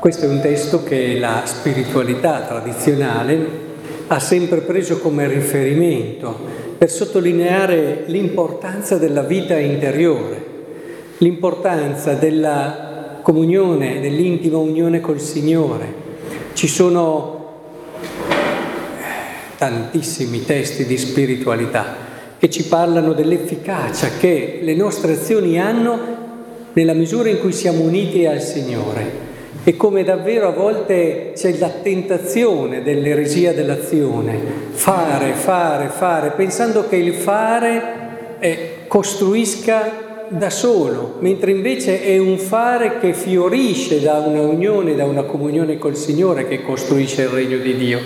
[0.00, 3.68] questo è un testo che la spiritualità tradizionale
[4.06, 6.34] ha sempre preso come riferimento
[6.78, 10.44] per sottolineare l'importanza della vita interiore,
[11.18, 15.92] l'importanza della comunione, dell'intima unione col Signore.
[16.54, 17.38] Ci sono
[19.58, 21.94] tantissimi testi di spiritualità
[22.38, 25.98] che ci parlano dell'efficacia che le nostre azioni hanno
[26.72, 29.28] nella misura in cui siamo uniti al Signore
[29.62, 34.38] e come davvero a volte c'è la tentazione dell'eresia dell'azione,
[34.70, 37.82] fare, fare, fare, pensando che il fare
[38.38, 45.04] eh, costruisca da solo, mentre invece è un fare che fiorisce da una unione, da
[45.04, 48.00] una comunione col Signore che costruisce il regno di Dio.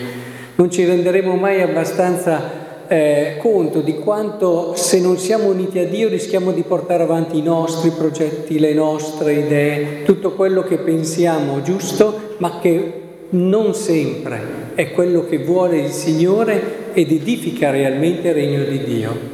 [0.57, 6.09] Non ci renderemo mai abbastanza eh, conto di quanto se non siamo uniti a Dio
[6.09, 12.37] rischiamo di portare avanti i nostri progetti, le nostre idee, tutto quello che pensiamo giusto,
[12.39, 18.65] ma che non sempre è quello che vuole il Signore ed edifica realmente il regno
[18.65, 19.33] di Dio.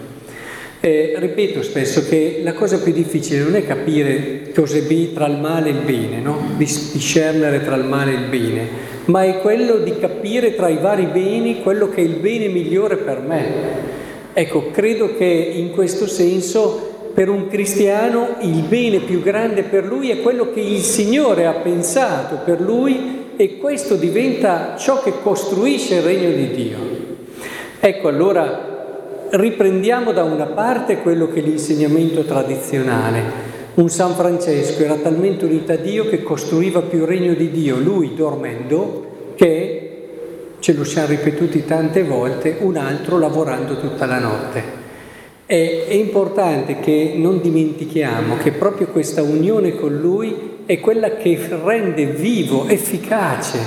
[0.82, 5.68] Eh, ripeto spesso che la cosa più difficile non è capire cos'è tra il male
[5.68, 6.54] e il bene, no?
[6.56, 8.68] discernere tra il male e il bene,
[9.06, 12.96] ma è quello di capire tra i vari beni quello che è il bene migliore
[12.96, 13.44] per me.
[14.32, 20.10] Ecco, credo che in questo senso per un cristiano il bene più grande per lui
[20.10, 25.96] è quello che il Signore ha pensato per lui e questo diventa ciò che costruisce
[25.96, 26.78] il regno di Dio.
[27.80, 28.68] Ecco allora
[29.30, 33.58] riprendiamo da una parte quello che è l'insegnamento tradizionale.
[33.80, 37.78] Un San Francesco era talmente unito a Dio che costruiva più il regno di Dio,
[37.78, 40.08] lui dormendo, che,
[40.58, 44.62] ce lo siamo ripetuti tante volte, un altro lavorando tutta la notte.
[45.46, 51.38] È, è importante che non dimentichiamo che proprio questa unione con lui è quella che
[51.64, 53.58] rende vivo, efficace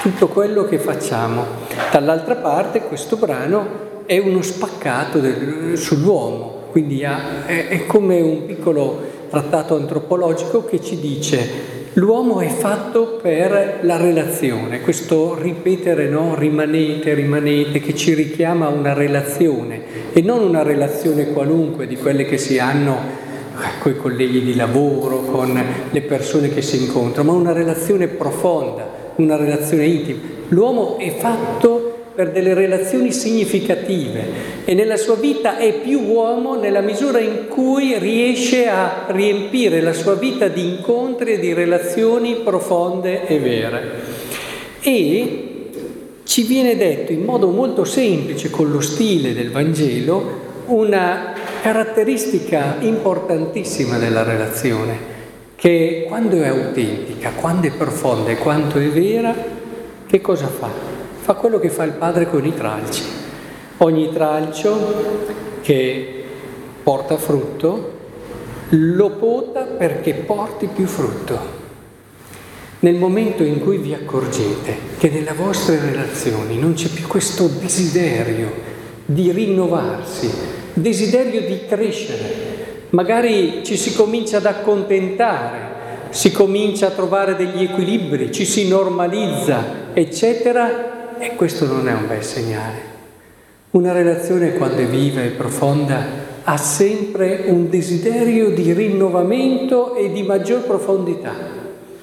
[0.00, 1.44] tutto quello che facciamo.
[1.90, 8.46] Dall'altra parte questo brano è uno spaccato del, sull'uomo, quindi ha, è, è come un
[8.46, 16.34] piccolo trattato antropologico che ci dice L'uomo è fatto per la relazione, questo ripetere no,
[16.34, 22.26] rimanete, rimanete, che ci richiama a una relazione e non una relazione qualunque di quelle
[22.26, 22.98] che si hanno
[23.56, 25.58] eh, con i colleghi di lavoro, con
[25.88, 30.20] le persone che si incontrano, ma una relazione profonda, una relazione intima.
[30.48, 31.85] L'uomo è fatto
[32.16, 34.24] per delle relazioni significative
[34.64, 39.92] e nella sua vita è più uomo nella misura in cui riesce a riempire la
[39.92, 43.90] sua vita di incontri e di relazioni profonde e vere.
[44.80, 45.48] E
[46.24, 53.98] ci viene detto in modo molto semplice, con lo stile del Vangelo, una caratteristica importantissima
[53.98, 55.14] della relazione,
[55.54, 59.34] che quando è autentica, quando è profonda e quanto è vera,
[60.06, 60.95] che cosa fa?
[61.26, 63.02] Fa quello che fa il padre con i tralci.
[63.78, 65.24] Ogni tralcio
[65.60, 66.22] che
[66.84, 67.94] porta frutto
[68.68, 71.64] lo pota perché porti più frutto.
[72.78, 78.48] Nel momento in cui vi accorgete che nelle vostre relazioni non c'è più questo desiderio
[79.04, 80.30] di rinnovarsi,
[80.74, 85.58] desiderio di crescere, magari ci si comincia ad accontentare,
[86.10, 92.06] si comincia a trovare degli equilibri, ci si normalizza, eccetera, e questo non è un
[92.06, 92.94] bel segnale.
[93.70, 96.04] Una relazione quando è viva e profonda
[96.44, 101.34] ha sempre un desiderio di rinnovamento e di maggior profondità,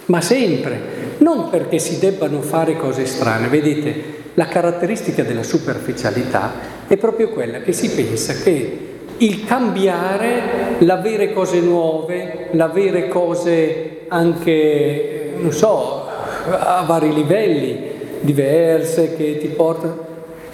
[0.07, 0.81] ma sempre,
[1.19, 3.47] non perché si debbano fare cose strane.
[3.47, 3.93] Vedete,
[4.33, 6.53] la caratteristica della superficialità
[6.87, 15.33] è proprio quella che si pensa che il cambiare, l'avere cose nuove, l'avere cose anche,
[15.37, 16.07] non so,
[16.49, 17.92] a vari livelli,
[18.23, 19.97] diverse che ti portano,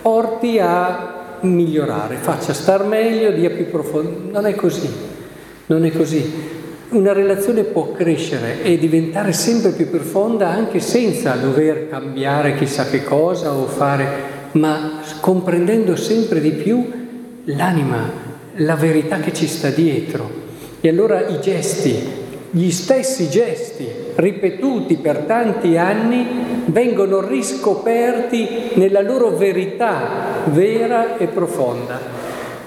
[0.02, 4.32] porti a migliorare, faccia star meglio, dia più profondo.
[4.32, 4.90] Non è così,
[5.68, 6.58] non è così.
[6.90, 13.04] Una relazione può crescere e diventare sempre più profonda anche senza dover cambiare chissà che
[13.04, 14.08] cosa o fare,
[14.54, 16.90] ma comprendendo sempre di più
[17.44, 18.12] l'anima,
[18.56, 20.48] la verità che ci sta dietro.
[20.82, 26.26] E allora i gesti, gli stessi gesti ripetuti per tanti anni,
[26.66, 32.00] vengono riscoperti nella loro verità vera e profonda.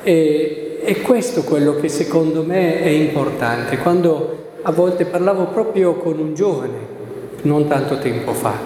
[0.03, 3.79] E, e questo quello che secondo me è importante.
[3.79, 6.91] Quando a volte parlavo proprio con un giovane,
[7.43, 8.57] non tanto tempo fa,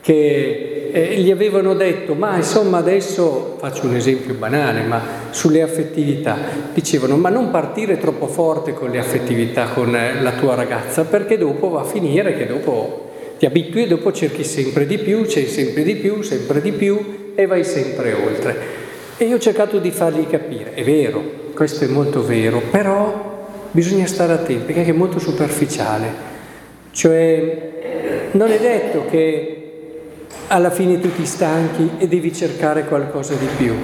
[0.00, 6.36] che eh, gli avevano detto, ma insomma adesso, faccio un esempio banale, ma sulle affettività,
[6.72, 11.68] dicevano, ma non partire troppo forte con le affettività con la tua ragazza, perché dopo
[11.70, 15.44] va a finire che dopo ti ti abitui e dopo cerchi sempre di più, c'è
[15.46, 18.56] sempre di più, sempre di più e vai sempre oltre.
[19.16, 21.22] E io ho cercato di fargli capire, è vero,
[21.54, 26.32] questo è molto vero, però bisogna stare attenti perché è molto superficiale.
[26.90, 27.72] Cioè,
[28.30, 29.53] non è detto che
[30.48, 33.74] alla fine tu ti stanchi e devi cercare qualcosa di più.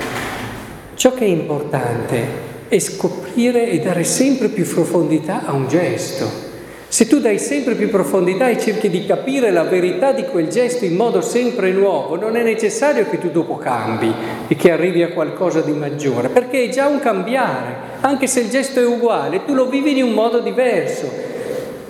[0.95, 6.49] Ciò che è importante è scoprire e dare sempre più profondità a un gesto.
[6.87, 10.85] Se tu dai sempre più profondità e cerchi di capire la verità di quel gesto
[10.85, 14.13] in modo sempre nuovo, non è necessario che tu dopo cambi
[14.49, 18.51] e che arrivi a qualcosa di maggiore, perché è già un cambiare, anche se il
[18.51, 21.30] gesto è uguale, tu lo vivi in un modo diverso.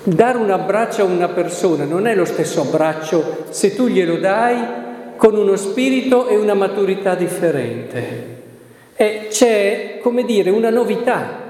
[0.03, 4.57] Dare un abbraccio a una persona non è lo stesso abbraccio se tu glielo dai
[5.17, 8.39] con uno spirito e una maturità differente.
[8.97, 11.49] E c'è, come dire, una novità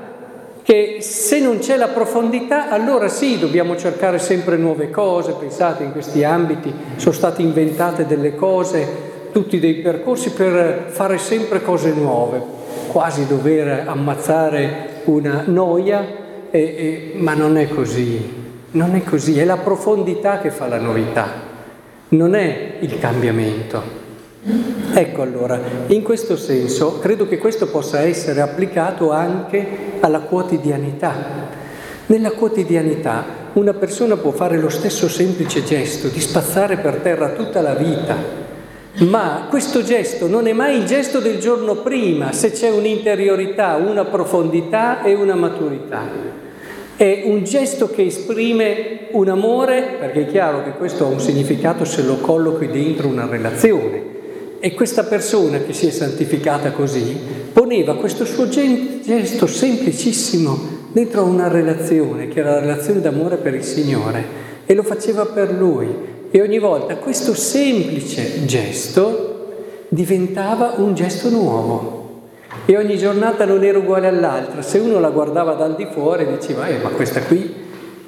[0.65, 5.37] che se non c'è la profondità, allora sì, dobbiamo cercare sempre nuove cose.
[5.39, 8.87] Pensate, in questi ambiti sono state inventate delle cose,
[9.31, 12.43] tutti dei percorsi per fare sempre cose nuove,
[12.89, 16.05] quasi dover ammazzare una noia,
[16.51, 18.40] e, e, ma non è così,
[18.73, 21.29] non è così, è la profondità che fa la novità,
[22.11, 23.99] non è il cambiamento.
[24.93, 29.67] Ecco allora, in questo senso credo che questo possa essere applicato anche
[30.01, 31.59] alla quotidianità.
[32.07, 33.25] Nella quotidianità
[33.55, 38.17] una persona può fare lo stesso semplice gesto di spazzare per terra tutta la vita,
[38.99, 44.05] ma questo gesto non è mai il gesto del giorno prima se c'è un'interiorità, una
[44.05, 46.49] profondità e una maturità.
[47.01, 51.87] È un gesto che esprime un amore, perché è chiaro che questo ha un significato
[51.87, 54.03] se lo colloqui dentro una relazione
[54.61, 57.17] e questa persona che si è santificata così
[57.55, 60.59] poneva questo suo gesto semplicissimo
[60.93, 64.23] dentro una relazione, che era la relazione d'amore per il Signore,
[64.67, 65.89] e lo faceva per Lui.
[66.31, 69.55] E ogni volta questo semplice gesto
[69.89, 72.00] diventava un gesto nuovo.
[72.67, 74.63] E ogni giornata non era uguale all'altra.
[74.63, 77.55] Se uno la guardava dal di fuori diceva, eh, ma questa qui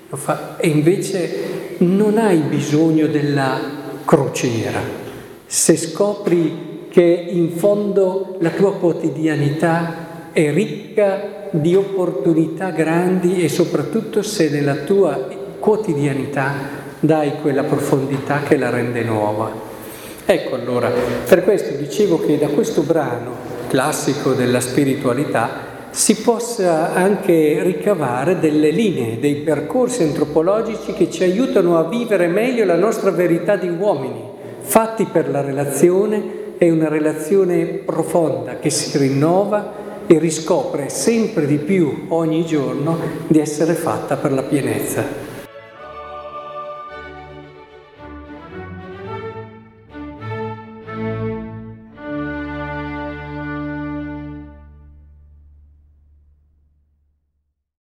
[0.08, 0.56] lo fa.
[0.56, 3.58] E invece non hai bisogno della
[4.04, 5.00] crociera
[5.52, 14.22] se scopri che in fondo la tua quotidianità è ricca di opportunità grandi e soprattutto
[14.22, 15.28] se nella tua
[15.58, 16.54] quotidianità
[17.00, 19.52] dai quella profondità che la rende nuova.
[20.24, 20.90] Ecco allora,
[21.28, 28.68] per questo dicevo che da questo brano classico della spiritualità si possa anche ricavare delle
[28.68, 34.22] linee, dei percorsi antropologici che ci aiutano a vivere meglio la nostra verità di uomini
[34.60, 39.72] fatti per la relazione è una relazione profonda che si rinnova
[40.06, 45.31] e riscopre sempre di più ogni giorno di essere fatta per la pienezza.